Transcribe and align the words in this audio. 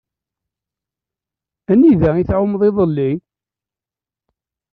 Anida 1.71 2.09
i 2.17 2.23
tɛummeḍ 2.29 2.61
iḍelli? 2.69 3.11